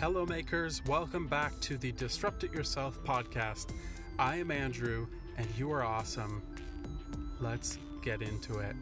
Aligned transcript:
Hello, 0.00 0.24
makers. 0.24 0.80
Welcome 0.86 1.26
back 1.26 1.58
to 1.62 1.76
the 1.76 1.90
Disrupt 1.90 2.44
It 2.44 2.52
Yourself 2.52 3.02
podcast. 3.02 3.74
I 4.16 4.36
am 4.36 4.52
Andrew, 4.52 5.08
and 5.36 5.44
you 5.56 5.72
are 5.72 5.82
awesome. 5.82 6.40
Let's 7.40 7.78
get 8.00 8.22
into 8.22 8.60
it. 8.60 8.76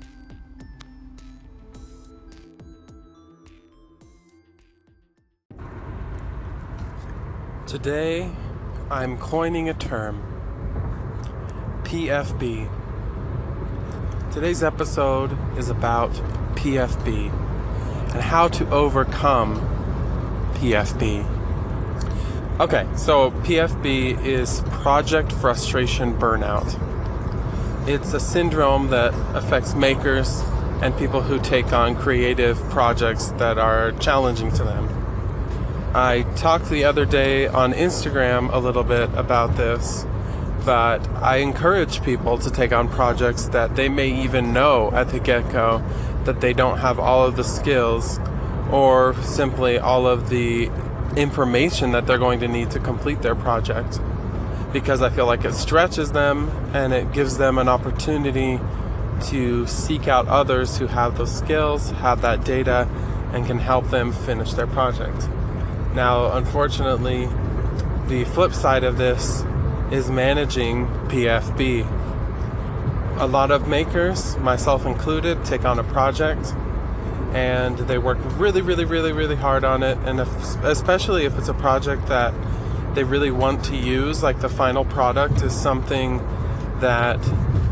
Today, 7.66 8.30
I'm 8.90 9.16
coining 9.16 9.70
a 9.70 9.74
term 9.74 10.22
PFB. 11.84 12.68
Today's 14.30 14.62
episode 14.62 15.34
is 15.56 15.70
about 15.70 16.12
PFB 16.56 17.32
and 18.12 18.20
how 18.20 18.48
to 18.48 18.68
overcome 18.68 19.75
PFB. 20.56 21.24
Okay, 22.58 22.88
so 22.96 23.30
PFB 23.30 24.24
is 24.24 24.62
Project 24.70 25.30
Frustration 25.30 26.18
Burnout. 26.18 26.80
It's 27.86 28.14
a 28.14 28.20
syndrome 28.20 28.88
that 28.88 29.12
affects 29.36 29.74
makers 29.74 30.42
and 30.80 30.96
people 30.96 31.22
who 31.22 31.38
take 31.38 31.72
on 31.72 31.94
creative 31.94 32.58
projects 32.70 33.28
that 33.32 33.58
are 33.58 33.92
challenging 33.92 34.50
to 34.52 34.64
them. 34.64 34.88
I 35.94 36.22
talked 36.36 36.70
the 36.70 36.84
other 36.84 37.04
day 37.04 37.46
on 37.46 37.74
Instagram 37.74 38.52
a 38.52 38.58
little 38.58 38.84
bit 38.84 39.10
about 39.14 39.56
this, 39.56 40.06
but 40.64 41.06
I 41.16 41.36
encourage 41.36 42.02
people 42.02 42.38
to 42.38 42.50
take 42.50 42.72
on 42.72 42.88
projects 42.88 43.46
that 43.48 43.76
they 43.76 43.90
may 43.90 44.08
even 44.08 44.54
know 44.54 44.90
at 44.92 45.10
the 45.10 45.20
get 45.20 45.50
go 45.52 45.84
that 46.24 46.40
they 46.40 46.54
don't 46.54 46.78
have 46.78 46.98
all 46.98 47.24
of 47.24 47.36
the 47.36 47.44
skills 47.44 48.18
or 48.70 49.14
simply 49.22 49.78
all 49.78 50.06
of 50.06 50.28
the 50.28 50.70
information 51.16 51.92
that 51.92 52.06
they're 52.06 52.18
going 52.18 52.40
to 52.40 52.48
need 52.48 52.70
to 52.72 52.78
complete 52.78 53.22
their 53.22 53.34
project. 53.34 54.00
Because 54.72 55.02
I 55.02 55.10
feel 55.10 55.26
like 55.26 55.44
it 55.44 55.54
stretches 55.54 56.12
them 56.12 56.50
and 56.74 56.92
it 56.92 57.12
gives 57.12 57.38
them 57.38 57.58
an 57.58 57.68
opportunity 57.68 58.60
to 59.28 59.66
seek 59.66 60.08
out 60.08 60.28
others 60.28 60.78
who 60.78 60.88
have 60.88 61.16
those 61.16 61.34
skills, 61.34 61.90
have 61.92 62.20
that 62.22 62.44
data, 62.44 62.88
and 63.32 63.46
can 63.46 63.58
help 63.58 63.88
them 63.88 64.12
finish 64.12 64.52
their 64.52 64.66
project. 64.66 65.28
Now, 65.94 66.32
unfortunately, 66.36 67.28
the 68.08 68.24
flip 68.24 68.52
side 68.52 68.84
of 68.84 68.98
this 68.98 69.44
is 69.90 70.10
managing 70.10 70.86
PFB. 71.08 71.90
A 73.18 73.26
lot 73.26 73.50
of 73.50 73.66
makers, 73.66 74.36
myself 74.38 74.84
included, 74.84 75.42
take 75.44 75.64
on 75.64 75.78
a 75.78 75.84
project 75.84 76.52
and 77.32 77.78
they 77.78 77.98
work 77.98 78.18
really, 78.38 78.62
really, 78.62 78.84
really, 78.84 79.12
really 79.12 79.36
hard 79.36 79.64
on 79.64 79.82
it. 79.82 79.98
And 79.98 80.20
if, 80.20 80.64
especially 80.64 81.24
if 81.24 81.38
it's 81.38 81.48
a 81.48 81.54
project 81.54 82.06
that 82.06 82.34
they 82.94 83.04
really 83.04 83.30
want 83.30 83.64
to 83.66 83.76
use, 83.76 84.22
like 84.22 84.40
the 84.40 84.48
final 84.48 84.84
product 84.84 85.42
is 85.42 85.54
something 85.54 86.18
that 86.80 87.26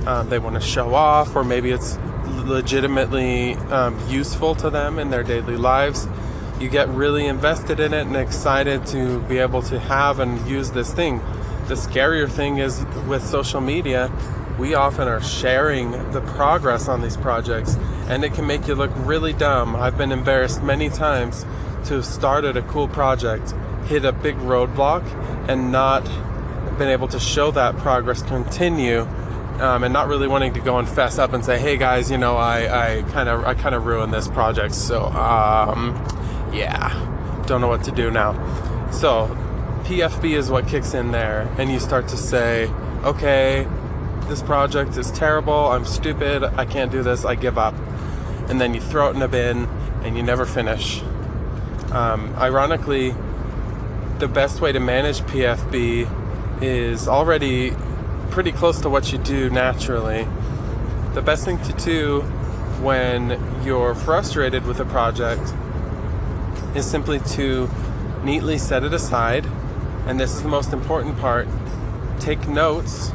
um, 0.07 0.29
they 0.29 0.39
want 0.39 0.55
to 0.55 0.61
show 0.61 0.95
off, 0.95 1.35
or 1.35 1.45
maybe 1.45 1.71
it's 1.71 1.99
legitimately 2.27 3.55
um, 3.55 3.99
useful 4.09 4.55
to 4.57 4.71
them 4.71 4.99
in 4.99 5.11
their 5.11 5.23
daily 5.23 5.57
lives 5.57 6.07
you 6.61 6.69
get 6.69 6.89
really 6.89 7.27
invested 7.27 7.81
in 7.81 7.93
it 7.93 8.07
and 8.07 8.17
excited 8.17 8.87
to 8.87 9.21
be 9.23 9.39
able 9.39 9.63
to 9.63 9.79
have 9.79 10.21
and 10.21 10.47
use 10.49 10.71
this 10.71 10.93
thing. 10.93 11.19
The 11.67 11.75
scarier 11.75 12.31
thing 12.31 12.59
is 12.59 12.85
with 13.09 13.25
social 13.27 13.61
media, 13.61 14.13
we 14.59 14.75
often 14.75 15.09
are 15.09 15.23
sharing 15.23 15.91
the 16.13 16.21
progress 16.21 16.89
on 16.89 17.03
these 17.03 17.17
projects 17.17 17.77
and 18.09 18.25
it 18.25 18.35
can 18.35 18.47
make 18.47 18.67
you 18.67 18.75
look 18.75 18.91
really 18.97 19.33
dumb. 19.33 19.77
I've 19.77 19.97
been 19.97 20.13
embarrassed 20.13 20.63
many 20.63 20.89
times 20.89 21.45
to 21.87 21.95
have 21.95 22.05
started 22.05 22.57
a 22.57 22.63
cool 22.63 22.89
project, 22.89 23.55
hit 23.87 24.05
a 24.05 24.13
big 24.13 24.37
roadblock, 24.37 25.05
and 25.49 25.71
not 25.71 26.05
been 26.79 26.89
able 26.89 27.09
to 27.09 27.21
show 27.21 27.51
that 27.53 27.77
progress 27.77 28.23
continue 28.23 29.03
um, 29.61 29.85
and 29.85 29.93
not 29.93 30.09
really 30.09 30.27
wanting 30.27 30.53
to 30.55 30.61
go 30.61 30.79
and 30.79 30.89
fess 30.89 31.19
up 31.19 31.33
and 31.33 31.45
say, 31.45 31.59
"Hey 31.59 31.77
guys, 31.77 32.11
you 32.11 32.19
know, 32.19 32.37
I 32.37 33.05
kind 33.13 33.29
of 33.29 33.45
I 33.45 33.55
kind 33.55 33.75
of 33.75 33.87
ruined 33.87 34.13
this 34.13 34.27
project." 34.29 34.75
So, 34.75 35.05
um, 35.05 35.95
yeah, 36.53 36.91
don't 37.47 37.61
know 37.61 37.69
what 37.69 37.85
to 37.85 37.93
do 37.93 38.11
now. 38.11 38.33
So, 38.91 39.29
PFB 39.85 40.35
is 40.35 40.51
what 40.51 40.67
kicks 40.67 40.95
in 40.95 41.13
there, 41.13 41.49
and 41.59 41.71
you 41.71 41.79
start 41.79 42.09
to 42.09 42.17
say, 42.17 42.69
okay, 43.05 43.69
this 44.29 44.43
project 44.43 44.97
is 44.97 45.11
terrible, 45.11 45.53
I'm 45.53 45.85
stupid, 45.85 46.43
I 46.43 46.65
can't 46.65 46.91
do 46.91 47.03
this, 47.03 47.25
I 47.25 47.35
give 47.35 47.59
up. 47.59 47.75
And 48.49 48.61
then 48.61 48.75
you 48.75 48.81
throw 48.81 49.09
it 49.09 49.17
in 49.17 49.23
a 49.23 49.29
bin 49.29 49.67
and 50.03 50.17
you 50.17 50.23
never 50.23 50.45
finish. 50.45 51.03
Um, 51.93 52.35
ironically, 52.37 53.15
the 54.19 54.29
best 54.29 54.61
way 54.61 54.73
to 54.73 54.81
manage 54.81 55.21
PFB 55.23 56.63
is 56.63 57.09
already 57.09 57.75
pretty 58.31 58.53
close 58.53 58.81
to 58.81 58.91
what 58.91 59.13
you 59.13 59.19
do 59.19 59.51
naturally. 59.51 60.27
The 61.15 61.23
best 61.23 61.45
thing 61.45 61.59
to 61.63 61.73
do 61.73 62.21
when 62.81 63.41
you're 63.65 63.95
frustrated 63.95 64.67
with 64.67 64.81
a 64.81 64.85
project 64.85 65.55
is 66.75 66.85
simply 66.85 67.21
to 67.21 67.71
neatly 68.25 68.59
set 68.59 68.83
it 68.85 68.93
aside. 68.93 69.47
And 70.07 70.19
this 70.19 70.35
is 70.35 70.43
the 70.43 70.49
most 70.49 70.73
important 70.73 71.19
part 71.19 71.49
take 72.21 72.49
notes 72.49 73.11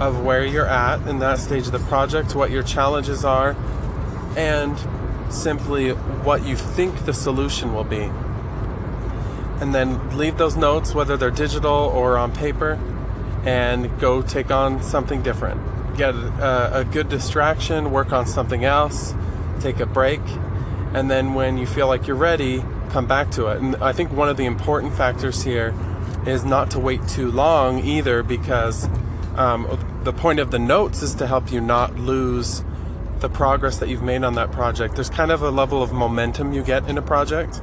of 0.00 0.24
where 0.24 0.44
you're 0.44 0.66
at 0.66 1.06
in 1.06 1.18
that 1.18 1.38
stage 1.38 1.66
of 1.66 1.72
the 1.72 1.78
project, 1.78 2.34
what 2.34 2.50
your 2.50 2.62
challenges 2.62 3.24
are, 3.24 3.54
and 4.36 4.78
simply 5.32 5.90
what 5.90 6.44
you 6.44 6.56
think 6.56 7.04
the 7.04 7.12
solution 7.12 7.74
will 7.74 7.84
be. 7.84 8.10
And 9.60 9.74
then 9.74 10.16
leave 10.16 10.38
those 10.38 10.56
notes, 10.56 10.94
whether 10.94 11.16
they're 11.16 11.30
digital 11.30 11.70
or 11.70 12.16
on 12.16 12.32
paper, 12.32 12.78
and 13.44 13.98
go 14.00 14.22
take 14.22 14.50
on 14.50 14.82
something 14.82 15.22
different. 15.22 15.60
Get 15.96 16.14
a, 16.14 16.80
a 16.80 16.84
good 16.84 17.08
distraction, 17.08 17.90
work 17.90 18.12
on 18.12 18.26
something 18.26 18.64
else, 18.64 19.14
take 19.60 19.80
a 19.80 19.86
break, 19.86 20.20
and 20.94 21.10
then 21.10 21.34
when 21.34 21.58
you 21.58 21.66
feel 21.66 21.86
like 21.86 22.06
you're 22.06 22.16
ready, 22.16 22.64
come 22.88 23.06
back 23.06 23.30
to 23.32 23.46
it. 23.48 23.60
And 23.60 23.76
I 23.76 23.92
think 23.92 24.12
one 24.12 24.28
of 24.28 24.36
the 24.36 24.46
important 24.46 24.94
factors 24.94 25.44
here 25.44 25.74
is 26.26 26.44
not 26.44 26.70
to 26.72 26.78
wait 26.78 27.06
too 27.06 27.30
long 27.30 27.78
either, 27.84 28.22
because 28.22 28.88
um, 29.36 30.00
the 30.04 30.12
point 30.12 30.40
of 30.40 30.50
the 30.50 30.58
notes 30.58 31.02
is 31.02 31.14
to 31.16 31.26
help 31.26 31.52
you 31.52 31.60
not 31.60 31.96
lose 31.96 32.64
the 33.20 33.28
progress 33.28 33.78
that 33.78 33.88
you've 33.88 34.02
made 34.02 34.24
on 34.24 34.34
that 34.34 34.52
project. 34.52 34.94
There's 34.94 35.10
kind 35.10 35.30
of 35.30 35.42
a 35.42 35.50
level 35.50 35.82
of 35.82 35.92
momentum 35.92 36.52
you 36.52 36.62
get 36.62 36.88
in 36.88 36.98
a 36.98 37.02
project. 37.02 37.60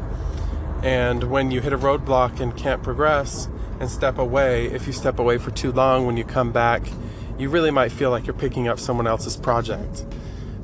And 0.83 1.25
when 1.25 1.51
you 1.51 1.61
hit 1.61 1.73
a 1.73 1.77
roadblock 1.77 2.39
and 2.39 2.55
can't 2.55 2.83
progress 2.83 3.47
and 3.79 3.89
step 3.89 4.17
away, 4.17 4.67
if 4.67 4.87
you 4.87 4.93
step 4.93 5.19
away 5.19 5.37
for 5.37 5.51
too 5.51 5.71
long, 5.71 6.05
when 6.05 6.17
you 6.17 6.23
come 6.23 6.51
back, 6.51 6.83
you 7.37 7.49
really 7.49 7.71
might 7.71 7.91
feel 7.91 8.09
like 8.09 8.25
you're 8.25 8.33
picking 8.33 8.67
up 8.67 8.79
someone 8.79 9.07
else's 9.07 9.37
project. 9.37 10.05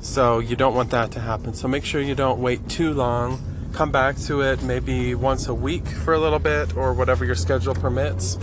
So 0.00 0.38
you 0.38 0.56
don't 0.56 0.74
want 0.74 0.90
that 0.90 1.10
to 1.12 1.20
happen. 1.20 1.54
So 1.54 1.68
make 1.68 1.84
sure 1.84 2.00
you 2.00 2.14
don't 2.14 2.40
wait 2.40 2.68
too 2.68 2.92
long 2.92 3.40
come 3.74 3.90
back 3.90 4.16
to 4.16 4.40
it 4.40 4.62
maybe 4.62 5.16
once 5.16 5.48
a 5.48 5.54
week 5.54 5.84
for 5.84 6.14
a 6.14 6.18
little 6.18 6.38
bit 6.38 6.76
or 6.76 6.94
whatever 6.94 7.24
your 7.24 7.34
schedule 7.34 7.74
permits 7.74 8.38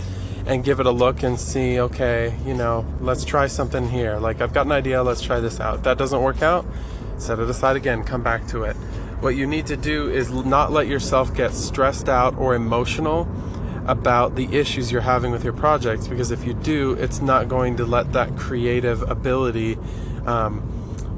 and 0.46 0.64
give 0.64 0.80
it 0.80 0.86
a 0.86 0.90
look 0.90 1.22
and 1.22 1.38
see 1.38 1.78
okay 1.80 2.36
you 2.44 2.54
know 2.54 2.84
let's 3.00 3.24
try 3.24 3.46
something 3.46 3.88
here 3.88 4.16
like 4.18 4.40
i've 4.40 4.52
got 4.52 4.66
an 4.66 4.72
idea 4.72 5.02
let's 5.02 5.20
try 5.22 5.40
this 5.40 5.60
out 5.60 5.84
that 5.84 5.96
doesn't 5.98 6.22
work 6.22 6.42
out 6.42 6.64
set 7.18 7.38
it 7.38 7.48
aside 7.48 7.76
again 7.76 8.02
come 8.02 8.22
back 8.22 8.46
to 8.46 8.64
it 8.64 8.74
what 9.20 9.36
you 9.36 9.46
need 9.46 9.66
to 9.66 9.76
do 9.76 10.10
is 10.10 10.30
not 10.30 10.72
let 10.72 10.86
yourself 10.88 11.34
get 11.34 11.52
stressed 11.54 12.08
out 12.08 12.36
or 12.36 12.54
emotional 12.54 13.28
about 13.86 14.34
the 14.34 14.44
issues 14.56 14.90
you're 14.90 15.00
having 15.00 15.30
with 15.30 15.44
your 15.44 15.52
projects 15.52 16.08
because 16.08 16.30
if 16.30 16.44
you 16.44 16.54
do 16.54 16.92
it's 16.94 17.20
not 17.20 17.48
going 17.48 17.76
to 17.76 17.84
let 17.84 18.12
that 18.12 18.36
creative 18.36 19.02
ability 19.08 19.78
um, 20.26 20.68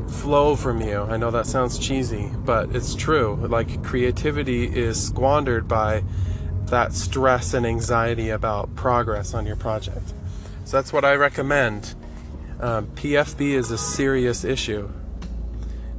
flow 0.09 0.56
from 0.56 0.81
you. 0.81 1.03
I 1.03 1.17
know 1.19 1.31
that 1.31 1.47
sounds 1.47 1.79
cheesy, 1.79 2.31
but 2.45 2.75
it's 2.75 2.95
true. 2.95 3.37
Like 3.37 3.83
creativity 3.83 4.65
is 4.65 5.05
squandered 5.05 5.69
by 5.69 6.05
that 6.66 6.92
stress 6.92 7.55
and 7.55 7.66
anxiety 7.66 8.31
about 8.31 8.75
progress 8.75 9.34
on 9.34 9.46
your 9.46 9.56
project. 9.56 10.12
So 10.64 10.76
that's 10.76 10.93
what 10.93 11.05
I 11.05 11.14
recommend. 11.14 11.94
Um, 12.61 12.87
PFB 12.88 13.55
is 13.55 13.70
a 13.70 13.78
serious 13.78 14.44
issue. 14.44 14.90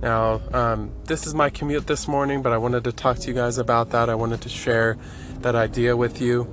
Now, 0.01 0.41
um, 0.53 0.91
this 1.05 1.25
is 1.25 1.33
my 1.33 1.49
commute 1.49 1.87
this 1.87 2.07
morning, 2.07 2.41
but 2.41 2.51
I 2.51 2.57
wanted 2.57 2.83
to 2.83 2.91
talk 2.91 3.17
to 3.19 3.27
you 3.27 3.33
guys 3.33 3.57
about 3.57 3.91
that. 3.91 4.09
I 4.09 4.15
wanted 4.15 4.41
to 4.41 4.49
share 4.49 4.97
that 5.39 5.55
idea 5.55 5.95
with 5.95 6.21
you. 6.21 6.47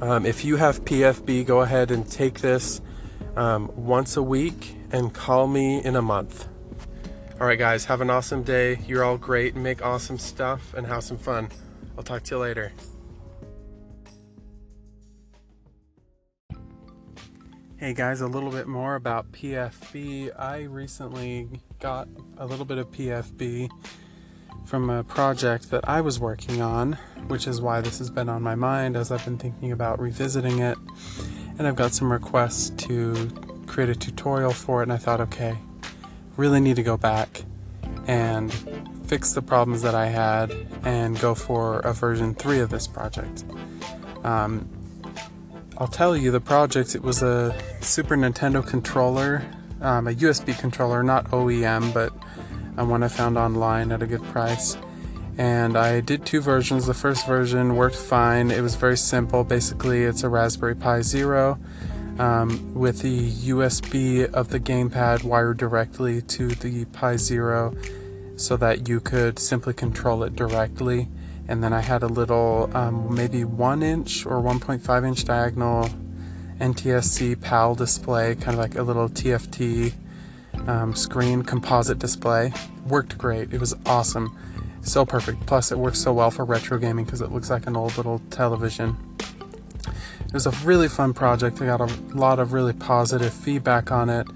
Um, 0.00 0.26
if 0.26 0.44
you 0.44 0.56
have 0.56 0.84
PFB, 0.84 1.46
go 1.46 1.60
ahead 1.60 1.90
and 1.90 2.10
take 2.10 2.40
this 2.40 2.80
um, 3.36 3.70
once 3.76 4.16
a 4.16 4.22
week 4.22 4.76
and 4.92 5.12
call 5.12 5.46
me 5.46 5.82
in 5.84 5.96
a 5.96 6.02
month. 6.02 6.48
All 7.40 7.46
right, 7.46 7.58
guys, 7.58 7.86
have 7.86 8.00
an 8.00 8.10
awesome 8.10 8.42
day. 8.42 8.78
You're 8.86 9.02
all 9.02 9.18
great. 9.18 9.54
And 9.54 9.62
make 9.62 9.84
awesome 9.84 10.18
stuff 10.18 10.74
and 10.74 10.86
have 10.86 11.02
some 11.02 11.18
fun. 11.18 11.48
I'll 11.96 12.04
talk 12.04 12.22
to 12.24 12.34
you 12.36 12.40
later. 12.40 12.72
Hey 17.84 17.92
guys, 17.92 18.22
a 18.22 18.26
little 18.26 18.50
bit 18.50 18.66
more 18.66 18.94
about 18.94 19.30
PFB. 19.32 20.30
I 20.40 20.62
recently 20.62 21.60
got 21.80 22.08
a 22.38 22.46
little 22.46 22.64
bit 22.64 22.78
of 22.78 22.90
PFB 22.90 23.68
from 24.64 24.88
a 24.88 25.04
project 25.04 25.70
that 25.70 25.86
I 25.86 26.00
was 26.00 26.18
working 26.18 26.62
on, 26.62 26.94
which 27.26 27.46
is 27.46 27.60
why 27.60 27.82
this 27.82 27.98
has 27.98 28.08
been 28.08 28.30
on 28.30 28.40
my 28.40 28.54
mind 28.54 28.96
as 28.96 29.12
I've 29.12 29.22
been 29.26 29.36
thinking 29.36 29.70
about 29.70 30.00
revisiting 30.00 30.60
it. 30.60 30.78
And 31.58 31.68
I've 31.68 31.76
got 31.76 31.92
some 31.92 32.10
requests 32.10 32.70
to 32.86 33.28
create 33.66 33.90
a 33.90 33.94
tutorial 33.94 34.52
for 34.52 34.80
it, 34.80 34.84
and 34.84 34.92
I 34.94 34.96
thought, 34.96 35.20
okay, 35.20 35.54
really 36.38 36.60
need 36.60 36.76
to 36.76 36.82
go 36.82 36.96
back 36.96 37.44
and 38.06 38.50
fix 39.08 39.34
the 39.34 39.42
problems 39.42 39.82
that 39.82 39.94
I 39.94 40.06
had 40.06 40.50
and 40.84 41.20
go 41.20 41.34
for 41.34 41.80
a 41.80 41.92
version 41.92 42.34
3 42.34 42.60
of 42.60 42.70
this 42.70 42.86
project. 42.86 43.44
Um, 44.24 44.70
I'll 45.76 45.88
tell 45.88 46.16
you, 46.16 46.30
the 46.30 46.40
project, 46.40 46.94
it 46.94 47.02
was 47.02 47.22
a 47.22 47.56
Super 47.80 48.16
Nintendo 48.16 48.64
controller, 48.64 49.44
um, 49.80 50.06
a 50.06 50.12
USB 50.12 50.56
controller, 50.56 51.02
not 51.02 51.26
OEM, 51.30 51.92
but 51.92 52.12
one 52.76 53.02
I 53.02 53.08
found 53.08 53.36
online 53.36 53.90
at 53.90 54.00
a 54.00 54.06
good 54.06 54.22
price. 54.22 54.76
And 55.36 55.76
I 55.76 56.00
did 56.00 56.24
two 56.24 56.40
versions. 56.40 56.86
The 56.86 56.94
first 56.94 57.26
version 57.26 57.74
worked 57.74 57.96
fine. 57.96 58.52
It 58.52 58.60
was 58.60 58.76
very 58.76 58.96
simple. 58.96 59.42
Basically, 59.42 60.04
it's 60.04 60.22
a 60.22 60.28
Raspberry 60.28 60.76
Pi 60.76 61.02
Zero 61.02 61.58
um, 62.20 62.72
with 62.72 63.02
the 63.02 63.30
USB 63.30 64.32
of 64.32 64.50
the 64.50 64.60
gamepad 64.60 65.24
wired 65.24 65.56
directly 65.56 66.22
to 66.22 66.48
the 66.48 66.84
Pi 66.86 67.16
Zero 67.16 67.74
so 68.36 68.56
that 68.56 68.88
you 68.88 69.00
could 69.00 69.40
simply 69.40 69.74
control 69.74 70.22
it 70.22 70.36
directly 70.36 71.08
and 71.48 71.62
then 71.62 71.72
I 71.72 71.80
had 71.80 72.02
a 72.02 72.06
little 72.06 72.70
um, 72.74 73.14
maybe 73.14 73.44
one 73.44 73.82
inch 73.82 74.24
or 74.26 74.40
1.5 74.42 75.06
inch 75.06 75.24
diagonal 75.24 75.88
NTSC 76.58 77.40
PAL 77.40 77.74
display, 77.74 78.34
kind 78.34 78.54
of 78.54 78.58
like 78.58 78.76
a 78.76 78.82
little 78.82 79.08
TFT 79.08 79.92
um, 80.66 80.94
screen 80.94 81.42
composite 81.42 81.98
display. 81.98 82.52
Worked 82.86 83.18
great. 83.18 83.52
It 83.52 83.60
was 83.60 83.74
awesome. 83.86 84.36
So 84.82 85.04
perfect. 85.04 85.46
Plus, 85.46 85.72
it 85.72 85.78
works 85.78 85.98
so 85.98 86.12
well 86.12 86.30
for 86.30 86.44
retro 86.44 86.78
gaming 86.78 87.04
because 87.04 87.20
it 87.20 87.32
looks 87.32 87.50
like 87.50 87.66
an 87.66 87.76
old 87.76 87.96
little 87.96 88.20
television. 88.30 88.96
It 90.26 90.32
was 90.32 90.46
a 90.46 90.50
really 90.64 90.88
fun 90.88 91.14
project. 91.14 91.60
I 91.60 91.66
got 91.66 91.80
a 91.80 91.94
lot 92.14 92.38
of 92.38 92.52
really 92.52 92.72
positive 92.72 93.32
feedback 93.32 93.90
on 93.90 94.10
it. 94.10 94.26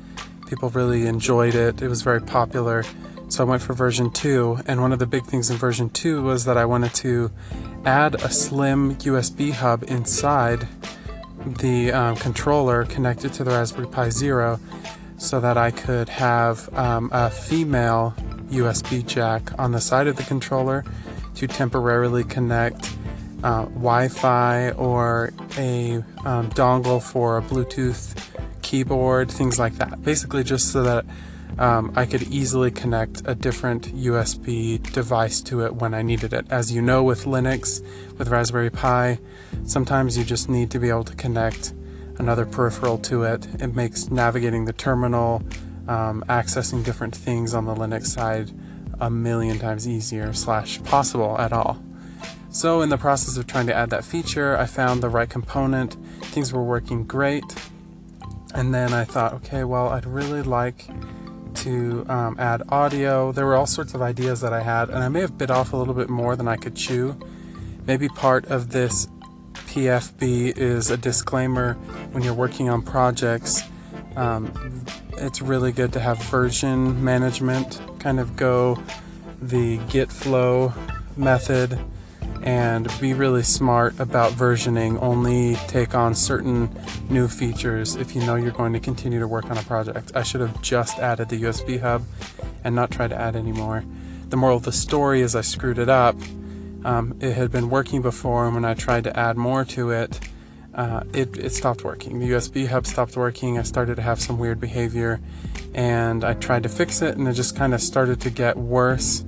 People 0.46 0.70
really 0.70 1.06
enjoyed 1.06 1.54
it. 1.54 1.82
It 1.82 1.88
was 1.88 2.02
very 2.02 2.20
popular. 2.20 2.84
So 3.28 3.44
I 3.44 3.46
went 3.46 3.62
for 3.62 3.74
version 3.74 4.10
2, 4.10 4.60
and 4.66 4.80
one 4.80 4.90
of 4.90 4.98
the 4.98 5.06
big 5.06 5.24
things 5.24 5.50
in 5.50 5.58
version 5.58 5.90
2 5.90 6.22
was 6.22 6.46
that 6.46 6.56
I 6.56 6.64
wanted 6.64 6.94
to 6.94 7.30
add 7.84 8.14
a 8.14 8.30
slim 8.30 8.96
USB 8.96 9.52
hub 9.52 9.84
inside 9.86 10.66
the 11.44 11.92
um, 11.92 12.16
controller 12.16 12.84
connected 12.84 13.34
to 13.34 13.44
the 13.44 13.50
Raspberry 13.50 13.86
Pi 13.86 14.08
Zero 14.08 14.58
so 15.18 15.40
that 15.40 15.58
I 15.58 15.70
could 15.70 16.08
have 16.08 16.72
um, 16.74 17.10
a 17.12 17.28
female 17.28 18.14
USB 18.48 19.06
jack 19.06 19.56
on 19.58 19.72
the 19.72 19.80
side 19.80 20.06
of 20.06 20.16
the 20.16 20.22
controller 20.22 20.84
to 21.34 21.46
temporarily 21.46 22.24
connect 22.24 22.96
uh, 23.44 23.64
Wi 23.66 24.08
Fi 24.08 24.70
or 24.70 25.32
a 25.58 25.96
um, 26.24 26.48
dongle 26.50 27.02
for 27.02 27.36
a 27.36 27.42
Bluetooth 27.42 28.16
keyboard, 28.62 29.30
things 29.30 29.58
like 29.58 29.74
that. 29.74 30.02
Basically, 30.02 30.42
just 30.42 30.72
so 30.72 30.82
that 30.82 31.04
um, 31.58 31.92
I 31.96 32.06
could 32.06 32.22
easily 32.22 32.70
connect 32.70 33.22
a 33.26 33.34
different 33.34 33.94
USB 33.94 34.80
device 34.92 35.40
to 35.42 35.64
it 35.64 35.74
when 35.74 35.92
I 35.94 36.02
needed 36.02 36.32
it. 36.32 36.46
As 36.50 36.72
you 36.72 36.80
know, 36.80 37.02
with 37.02 37.24
Linux, 37.24 37.84
with 38.16 38.28
Raspberry 38.28 38.70
Pi, 38.70 39.18
sometimes 39.64 40.16
you 40.16 40.24
just 40.24 40.48
need 40.48 40.70
to 40.70 40.78
be 40.78 40.88
able 40.88 41.04
to 41.04 41.16
connect 41.16 41.74
another 42.18 42.46
peripheral 42.46 42.98
to 42.98 43.24
it. 43.24 43.46
It 43.60 43.74
makes 43.74 44.10
navigating 44.10 44.64
the 44.64 44.72
terminal, 44.72 45.42
um, 45.88 46.24
accessing 46.28 46.84
different 46.84 47.14
things 47.14 47.54
on 47.54 47.64
the 47.64 47.74
Linux 47.74 48.06
side 48.06 48.52
a 49.00 49.10
million 49.10 49.58
times 49.58 49.86
easier 49.86 50.32
slash 50.32 50.82
possible 50.82 51.38
at 51.38 51.52
all. 51.52 51.82
So 52.50 52.80
in 52.80 52.88
the 52.88 52.98
process 52.98 53.36
of 53.36 53.46
trying 53.46 53.66
to 53.66 53.74
add 53.74 53.90
that 53.90 54.04
feature, 54.04 54.56
I 54.56 54.66
found 54.66 55.02
the 55.02 55.08
right 55.08 55.28
component. 55.28 55.96
Things 56.22 56.52
were 56.52 56.64
working 56.64 57.04
great. 57.04 57.44
And 58.54 58.74
then 58.74 58.92
I 58.92 59.04
thought, 59.04 59.34
okay, 59.34 59.64
well, 59.64 59.88
I'd 59.90 60.06
really 60.06 60.42
like 60.42 60.86
to 61.56 62.04
um, 62.08 62.36
add 62.38 62.62
audio. 62.68 63.32
There 63.32 63.46
were 63.46 63.56
all 63.56 63.66
sorts 63.66 63.94
of 63.94 64.02
ideas 64.02 64.40
that 64.40 64.52
I 64.52 64.60
had, 64.62 64.90
and 64.90 64.98
I 64.98 65.08
may 65.08 65.20
have 65.20 65.36
bit 65.36 65.50
off 65.50 65.72
a 65.72 65.76
little 65.76 65.94
bit 65.94 66.08
more 66.08 66.36
than 66.36 66.48
I 66.48 66.56
could 66.56 66.74
chew. 66.74 67.16
Maybe 67.86 68.08
part 68.08 68.46
of 68.46 68.70
this 68.70 69.08
PFB 69.54 70.56
is 70.56 70.90
a 70.90 70.96
disclaimer 70.96 71.74
when 72.12 72.22
you're 72.22 72.34
working 72.34 72.68
on 72.68 72.82
projects. 72.82 73.62
Um, 74.16 74.52
it's 75.18 75.40
really 75.40 75.72
good 75.72 75.92
to 75.92 76.00
have 76.00 76.22
version 76.24 77.02
management, 77.04 77.80
kind 77.98 78.20
of 78.20 78.36
go 78.36 78.82
the 79.40 79.78
Git 79.88 80.10
flow 80.10 80.72
method 81.16 81.78
and 82.42 82.88
be 83.00 83.14
really 83.14 83.42
smart 83.42 83.98
about 83.98 84.32
versioning. 84.32 85.00
Only 85.02 85.56
take 85.66 85.94
on 85.94 86.14
certain 86.14 86.70
new 87.08 87.28
features 87.28 87.96
if 87.96 88.14
you 88.14 88.22
know 88.22 88.36
you're 88.36 88.52
going 88.52 88.72
to 88.72 88.80
continue 88.80 89.18
to 89.20 89.28
work 89.28 89.50
on 89.50 89.58
a 89.58 89.62
project. 89.62 90.12
I 90.14 90.22
should 90.22 90.40
have 90.40 90.60
just 90.62 90.98
added 90.98 91.28
the 91.28 91.42
USB 91.42 91.80
hub 91.80 92.04
and 92.64 92.74
not 92.74 92.90
tried 92.90 93.08
to 93.08 93.20
add 93.20 93.36
any 93.36 93.52
more. 93.52 93.84
The 94.28 94.36
moral 94.36 94.58
of 94.58 94.64
the 94.64 94.72
story 94.72 95.22
is 95.22 95.34
I 95.34 95.40
screwed 95.40 95.78
it 95.78 95.88
up. 95.88 96.16
Um, 96.84 97.16
it 97.20 97.32
had 97.32 97.50
been 97.50 97.70
working 97.70 98.02
before, 98.02 98.46
and 98.46 98.54
when 98.54 98.64
I 98.64 98.74
tried 98.74 99.04
to 99.04 99.18
add 99.18 99.36
more 99.36 99.64
to 99.66 99.90
it, 99.90 100.20
uh, 100.74 101.02
it, 101.12 101.36
it 101.36 101.50
stopped 101.52 101.82
working. 101.82 102.20
The 102.20 102.30
USB 102.30 102.68
hub 102.68 102.86
stopped 102.86 103.16
working. 103.16 103.58
I 103.58 103.62
started 103.62 103.96
to 103.96 104.02
have 104.02 104.20
some 104.20 104.38
weird 104.38 104.60
behavior, 104.60 105.20
and 105.74 106.22
I 106.22 106.34
tried 106.34 106.62
to 106.62 106.68
fix 106.68 107.02
it, 107.02 107.16
and 107.16 107.26
it 107.26 107.32
just 107.32 107.56
kind 107.56 107.74
of 107.74 107.80
started 107.80 108.20
to 108.20 108.30
get 108.30 108.56
worse 108.56 109.24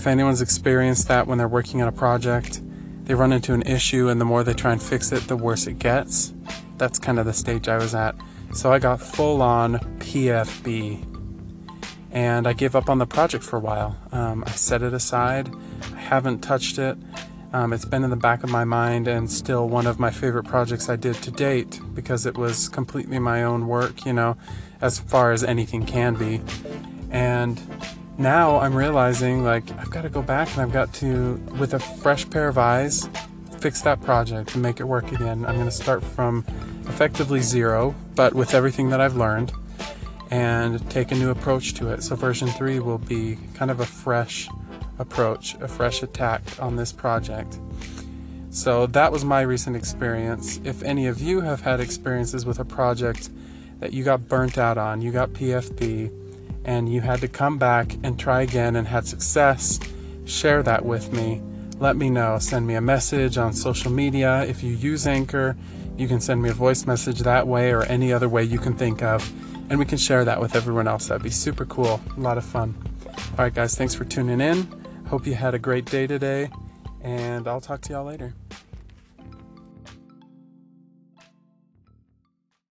if 0.00 0.06
anyone's 0.06 0.40
experienced 0.40 1.08
that 1.08 1.26
when 1.26 1.36
they're 1.36 1.46
working 1.46 1.82
on 1.82 1.88
a 1.88 1.92
project, 1.92 2.62
they 3.04 3.12
run 3.12 3.34
into 3.34 3.52
an 3.52 3.60
issue, 3.60 4.08
and 4.08 4.18
the 4.18 4.24
more 4.24 4.42
they 4.42 4.54
try 4.54 4.72
and 4.72 4.82
fix 4.82 5.12
it, 5.12 5.28
the 5.28 5.36
worse 5.36 5.66
it 5.66 5.78
gets. 5.78 6.32
That's 6.78 6.98
kind 6.98 7.18
of 7.18 7.26
the 7.26 7.34
stage 7.34 7.68
I 7.68 7.76
was 7.76 7.94
at. 7.94 8.14
So 8.54 8.72
I 8.72 8.78
got 8.78 8.98
full 9.02 9.42
on 9.42 9.74
PFB, 9.98 11.04
and 12.12 12.48
I 12.48 12.54
gave 12.54 12.74
up 12.74 12.88
on 12.88 12.96
the 12.96 13.06
project 13.06 13.44
for 13.44 13.58
a 13.58 13.60
while. 13.60 13.94
Um, 14.10 14.42
I 14.46 14.52
set 14.52 14.82
it 14.82 14.94
aside, 14.94 15.54
I 15.92 15.98
haven't 15.98 16.38
touched 16.38 16.78
it. 16.78 16.96
Um, 17.52 17.74
it's 17.74 17.84
been 17.84 18.02
in 18.02 18.08
the 18.08 18.16
back 18.16 18.42
of 18.42 18.48
my 18.48 18.64
mind 18.64 19.06
and 19.06 19.30
still 19.30 19.68
one 19.68 19.86
of 19.86 20.00
my 20.00 20.10
favorite 20.10 20.44
projects 20.44 20.88
I 20.88 20.96
did 20.96 21.16
to 21.16 21.30
date 21.30 21.78
because 21.92 22.24
it 22.24 22.38
was 22.38 22.70
completely 22.70 23.18
my 23.18 23.42
own 23.42 23.66
work, 23.66 24.06
you 24.06 24.14
know, 24.14 24.38
as 24.80 24.98
far 24.98 25.32
as 25.32 25.44
anything 25.44 25.84
can 25.84 26.14
be. 26.14 26.40
And 27.10 27.60
now 28.20 28.60
I'm 28.60 28.74
realizing 28.74 29.42
like 29.42 29.70
I've 29.78 29.90
got 29.90 30.02
to 30.02 30.10
go 30.10 30.20
back 30.20 30.52
and 30.52 30.60
I've 30.60 30.72
got 30.72 30.92
to, 30.94 31.34
with 31.58 31.72
a 31.72 31.78
fresh 31.78 32.28
pair 32.28 32.48
of 32.48 32.58
eyes, 32.58 33.08
fix 33.60 33.80
that 33.82 34.02
project 34.02 34.52
and 34.52 34.62
make 34.62 34.78
it 34.78 34.84
work 34.84 35.10
again. 35.10 35.46
I'm 35.46 35.54
going 35.54 35.64
to 35.64 35.70
start 35.70 36.04
from 36.04 36.44
effectively 36.86 37.40
zero, 37.40 37.94
but 38.14 38.34
with 38.34 38.52
everything 38.52 38.90
that 38.90 39.00
I've 39.00 39.16
learned 39.16 39.52
and 40.30 40.88
take 40.90 41.12
a 41.12 41.14
new 41.14 41.30
approach 41.30 41.74
to 41.74 41.88
it. 41.88 42.02
So 42.02 42.14
version 42.14 42.48
3 42.48 42.78
will 42.80 42.98
be 42.98 43.38
kind 43.54 43.70
of 43.70 43.80
a 43.80 43.86
fresh 43.86 44.48
approach, 44.98 45.54
a 45.54 45.66
fresh 45.66 46.02
attack 46.02 46.42
on 46.60 46.76
this 46.76 46.92
project. 46.92 47.58
So 48.50 48.86
that 48.88 49.12
was 49.12 49.24
my 49.24 49.40
recent 49.40 49.76
experience. 49.76 50.60
If 50.62 50.82
any 50.82 51.06
of 51.06 51.20
you 51.20 51.40
have 51.40 51.62
had 51.62 51.80
experiences 51.80 52.44
with 52.44 52.58
a 52.58 52.64
project 52.66 53.30
that 53.78 53.94
you 53.94 54.04
got 54.04 54.28
burnt 54.28 54.58
out 54.58 54.76
on, 54.76 55.00
you 55.00 55.10
got 55.10 55.30
PFB, 55.30 56.29
and 56.64 56.92
you 56.92 57.00
had 57.00 57.20
to 57.20 57.28
come 57.28 57.58
back 57.58 57.96
and 58.02 58.18
try 58.18 58.42
again 58.42 58.76
and 58.76 58.86
had 58.86 59.06
success, 59.06 59.80
share 60.24 60.62
that 60.62 60.84
with 60.84 61.12
me. 61.12 61.42
Let 61.78 61.96
me 61.96 62.10
know. 62.10 62.38
Send 62.38 62.66
me 62.66 62.74
a 62.74 62.80
message 62.80 63.38
on 63.38 63.52
social 63.52 63.90
media. 63.90 64.44
If 64.44 64.62
you 64.62 64.74
use 64.74 65.06
Anchor, 65.06 65.56
you 65.96 66.08
can 66.08 66.20
send 66.20 66.42
me 66.42 66.50
a 66.50 66.54
voice 66.54 66.86
message 66.86 67.20
that 67.20 67.46
way 67.46 67.72
or 67.72 67.82
any 67.84 68.12
other 68.12 68.28
way 68.28 68.42
you 68.44 68.58
can 68.58 68.74
think 68.74 69.02
of, 69.02 69.30
and 69.70 69.78
we 69.78 69.84
can 69.84 69.98
share 69.98 70.24
that 70.24 70.40
with 70.40 70.56
everyone 70.56 70.88
else. 70.88 71.08
That'd 71.08 71.22
be 71.22 71.30
super 71.30 71.64
cool. 71.66 72.00
A 72.16 72.20
lot 72.20 72.38
of 72.38 72.44
fun. 72.44 72.74
All 73.06 73.44
right, 73.44 73.54
guys, 73.54 73.76
thanks 73.76 73.94
for 73.94 74.04
tuning 74.04 74.40
in. 74.40 74.66
Hope 75.08 75.26
you 75.26 75.34
had 75.34 75.54
a 75.54 75.58
great 75.58 75.86
day 75.86 76.06
today, 76.06 76.50
and 77.02 77.48
I'll 77.48 77.60
talk 77.60 77.80
to 77.82 77.92
y'all 77.92 78.04
later. 78.04 78.34